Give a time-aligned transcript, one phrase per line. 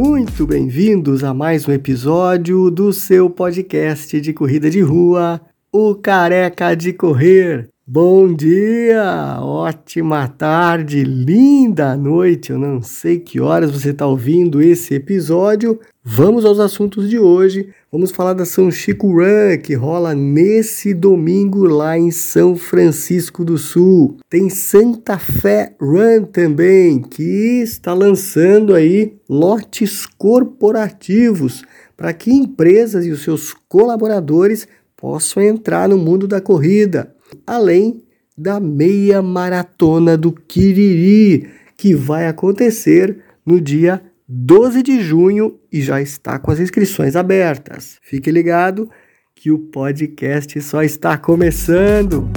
[0.00, 5.40] Muito bem-vindos a mais um episódio do seu podcast de corrida de rua,
[5.72, 7.68] O Careca de Correr.
[7.90, 12.52] Bom dia, ótima tarde, linda noite.
[12.52, 15.80] Eu não sei que horas você está ouvindo esse episódio.
[16.04, 17.70] Vamos aos assuntos de hoje.
[17.90, 23.56] Vamos falar da São Chico Run, que rola nesse domingo lá em São Francisco do
[23.56, 24.18] Sul.
[24.28, 31.64] Tem Santa Fé Run também, que está lançando aí lotes corporativos
[31.96, 37.16] para que empresas e os seus colaboradores possam entrar no mundo da corrida
[37.46, 38.02] além
[38.36, 46.00] da meia maratona do Quiriri, que vai acontecer no dia 12 de junho e já
[46.02, 47.98] está com as inscrições abertas.
[48.02, 48.88] Fique ligado
[49.34, 52.28] que o podcast só está começando.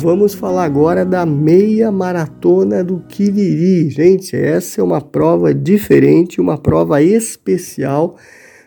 [0.00, 3.90] Vamos falar agora da meia maratona do Quiriri.
[3.90, 8.16] Gente, essa é uma prova diferente, uma prova especial,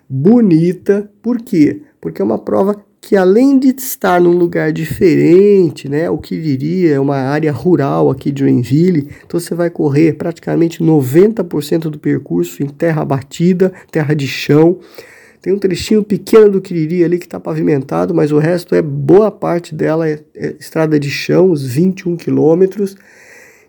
[0.07, 1.11] bonita.
[1.23, 1.81] Por quê?
[2.03, 6.95] Porque é uma prova que além de estar num lugar diferente, né, o que diria,
[6.95, 12.61] é uma área rural aqui de Joinville, então você vai correr praticamente 90% do percurso
[12.61, 14.79] em terra batida, terra de chão.
[15.41, 19.31] Tem um trechinho pequeno do Quiriri ali que está pavimentado, mas o resto é boa
[19.31, 22.97] parte dela é, é estrada de chão, os 21 quilômetros.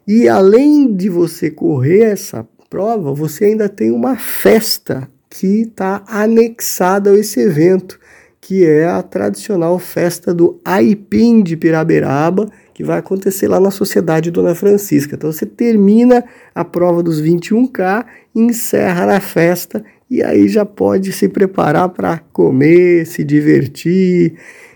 [0.08, 7.10] E além de você correr essa prova, você ainda tem uma festa que está anexada
[7.10, 8.02] a esse evento
[8.46, 14.30] que é a tradicional festa do Aipim de Piraberaba, que vai acontecer lá na Sociedade
[14.30, 15.14] Dona Francisca.
[15.14, 16.22] Então você termina
[16.54, 23.06] a prova dos 21K, encerra na festa e aí já pode se preparar para comer,
[23.06, 24.34] se divertir,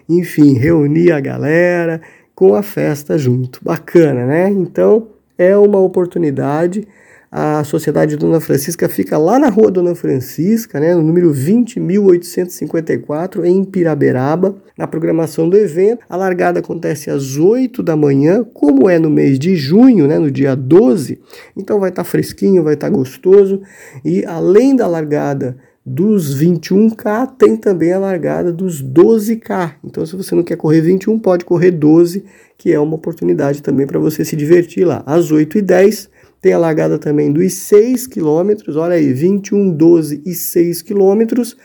[0.08, 2.00] enfim, reunir a galera
[2.34, 3.60] com a festa junto.
[3.62, 4.48] Bacana, né?
[4.48, 6.88] Então é uma oportunidade
[7.30, 13.62] a Sociedade Dona Francisca fica lá na rua Dona Francisca, né, no número 20.854, em
[13.64, 14.56] Piraberaba.
[14.78, 19.38] Na programação do evento, a largada acontece às 8 da manhã, como é no mês
[19.38, 21.20] de junho, né, no dia 12.
[21.56, 23.60] Então vai estar tá fresquinho, vai estar tá gostoso.
[24.04, 29.74] E além da largada dos 21K, tem também a largada dos 12K.
[29.82, 32.24] Então, se você não quer correr 21, pode correr 12,
[32.56, 35.02] que é uma oportunidade também para você se divertir lá.
[35.06, 36.08] Às 8h10
[36.40, 41.56] tem a largada também dos 6 quilômetros, olha aí, 21, 12 e 6 quilômetros.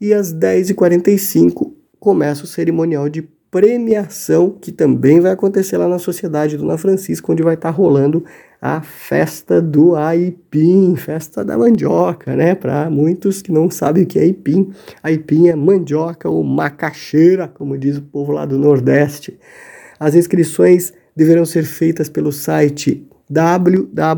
[0.00, 6.56] E às 10h45 começa o cerimonial de premiação, que também vai acontecer lá na Sociedade
[6.56, 8.24] Dona Francisca, onde vai estar tá rolando
[8.62, 12.54] a festa do aipim, festa da mandioca, né?
[12.54, 14.70] Para muitos que não sabem o que é aipim,
[15.02, 19.38] aipim é mandioca ou macaxeira, como diz o povo lá do Nordeste.
[19.98, 24.10] As inscrições deverão ser feitas pelo site www.km.esp.br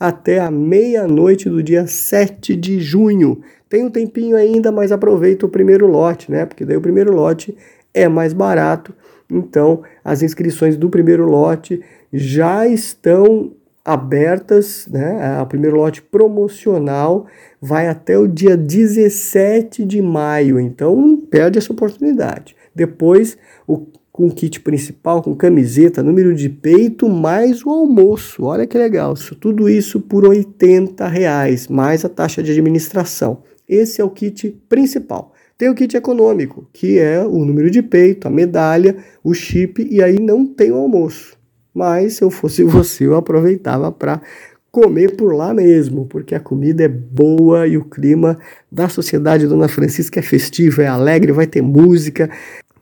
[0.00, 3.40] até a meia-noite do dia 7 de junho.
[3.68, 6.44] Tem um tempinho ainda, mas aproveita o primeiro lote, né?
[6.44, 7.56] Porque daí o primeiro lote
[7.92, 8.92] é mais barato.
[9.30, 11.80] Então, as inscrições do primeiro lote
[12.12, 13.52] já estão
[13.84, 15.40] abertas, né?
[15.42, 17.26] O primeiro lote promocional
[17.60, 20.58] vai até o dia 17 de maio.
[20.58, 22.54] Então, perde essa oportunidade.
[22.72, 23.36] Depois,
[23.66, 28.44] o, com kit principal, com camiseta, número de peito, mais o almoço.
[28.44, 29.14] Olha que legal.
[29.40, 33.42] Tudo isso por 80 reais, mais a taxa de administração.
[33.68, 35.32] Esse é o kit principal.
[35.58, 40.00] Tem o kit econômico, que é o número de peito, a medalha, o chip, e
[40.00, 41.36] aí não tem o almoço.
[41.74, 44.22] Mas se eu fosse você, eu aproveitava para
[44.74, 48.36] comer por lá mesmo, porque a comida é boa e o clima
[48.70, 52.28] da Sociedade Dona Francisca é festivo, é alegre, vai ter música,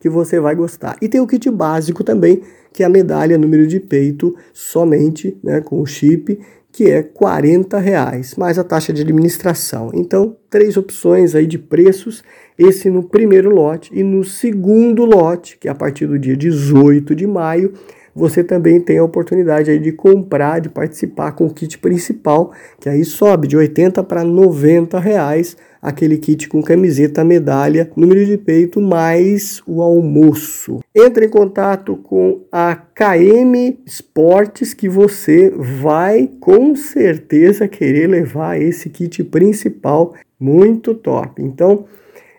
[0.00, 0.96] que você vai gostar.
[1.02, 2.40] E tem o kit básico também,
[2.72, 6.40] que é a medalha número de peito somente, né, com o chip,
[6.72, 9.90] que é 40 reais, mais a taxa de administração.
[9.92, 12.24] Então, três opções aí de preços,
[12.58, 17.14] esse no primeiro lote e no segundo lote, que é a partir do dia 18
[17.14, 17.74] de maio,
[18.14, 22.88] você também tem a oportunidade aí de comprar, de participar com o kit principal, que
[22.88, 28.80] aí sobe de 80 para 90 reais aquele kit com camiseta, medalha, número de peito,
[28.80, 30.78] mais o almoço.
[30.94, 38.88] Entre em contato com a KM Esportes que você vai com certeza querer levar esse
[38.88, 41.42] kit principal muito top.
[41.42, 41.84] Então,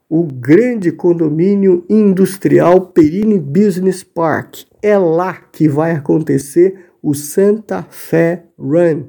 [0.09, 4.61] o grande condomínio industrial Perini Business Park.
[4.81, 9.05] É lá que vai acontecer o Santa Fe Run.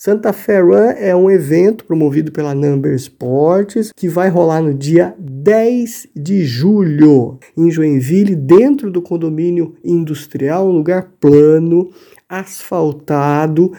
[0.00, 5.12] Santa Fe Run é um evento promovido pela Number Sports que vai rolar no dia
[5.18, 11.90] 10 de julho em Joinville, dentro do condomínio industrial, um lugar plano,
[12.28, 13.72] asfaltado,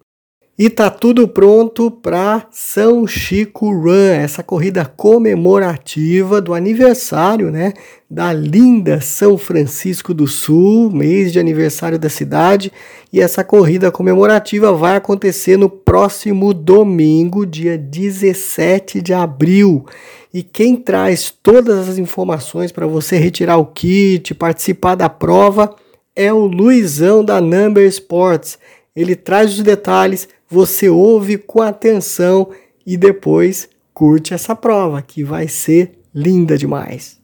[0.59, 7.75] E tá tudo pronto para São Chico Run, essa corrida comemorativa do aniversário, né,
[8.11, 12.73] da linda São Francisco do Sul, mês de aniversário da cidade,
[13.13, 19.87] e essa corrida comemorativa vai acontecer no próximo domingo, dia 17 de abril.
[20.35, 25.73] E quem traz todas as informações para você retirar o kit, participar da prova,
[26.17, 28.59] é o Luizão da Number Sports.
[28.97, 32.49] Ele traz os detalhes você ouve com atenção
[32.87, 37.19] e depois curte essa prova, que vai ser linda demais.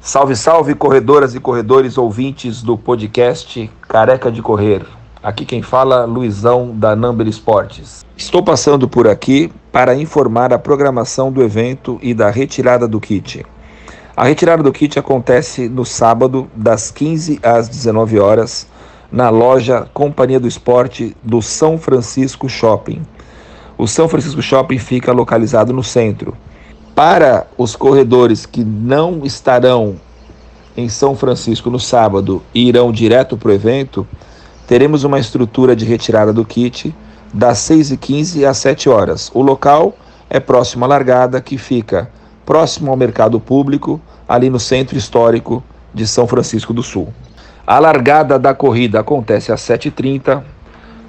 [0.00, 4.84] Salve, salve, corredoras e corredores ouvintes do podcast Careca de Correr.
[5.22, 8.04] Aqui quem fala, Luizão da Number Esportes.
[8.16, 13.46] Estou passando por aqui para informar a programação do evento e da retirada do kit.
[14.16, 18.66] A retirada do kit acontece no sábado, das 15 às 19 horas,
[19.12, 23.02] na loja Companhia do Esporte do São Francisco Shopping.
[23.76, 26.34] O São Francisco Shopping fica localizado no centro.
[26.94, 29.96] Para os corredores que não estarão
[30.74, 34.06] em São Francisco no sábado e irão direto para o evento,
[34.66, 36.94] teremos uma estrutura de retirada do kit
[37.34, 39.30] das 6h15 às 7 horas.
[39.34, 39.94] O local
[40.30, 42.10] é próximo à largada, que fica
[42.46, 47.12] próximo ao mercado público, ali no centro histórico de São Francisco do Sul.
[47.66, 50.42] A largada da corrida acontece às 7h30.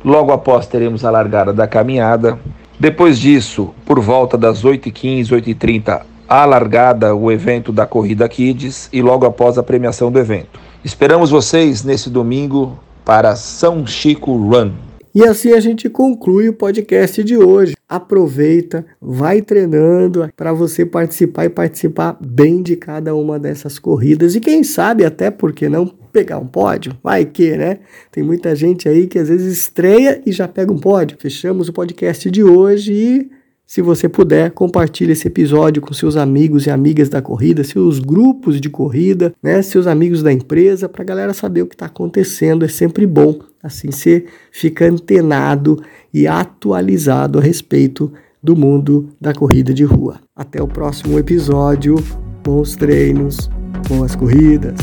[0.05, 2.37] Logo após teremos a largada da caminhada.
[2.79, 9.01] Depois disso, por volta das 8h15, 8h30, a largada, o evento da Corrida Kids e
[9.01, 10.59] logo após a premiação do evento.
[10.83, 14.71] Esperamos vocês nesse domingo para São Chico Run.
[15.15, 17.75] E assim a gente conclui o podcast de hoje.
[17.93, 24.33] Aproveita, vai treinando para você participar e participar bem de cada uma dessas corridas.
[24.33, 26.97] E quem sabe até porque não pegar um pódio?
[27.03, 27.81] Vai que, né?
[28.11, 31.17] Tem muita gente aí que às vezes estreia e já pega um pódio.
[31.19, 33.31] Fechamos o podcast de hoje e
[33.65, 38.59] se você puder, compartilhe esse episódio com seus amigos e amigas da corrida, seus grupos
[38.59, 42.65] de corrida, né, seus amigos da empresa, para a galera saber o que está acontecendo.
[42.65, 45.81] É sempre bom, assim você fica antenado
[46.13, 48.11] e atualizado a respeito
[48.43, 50.19] do mundo da corrida de rua.
[50.35, 51.95] Até o próximo episódio.
[52.43, 53.49] Bons treinos,
[53.87, 54.75] boas corridas.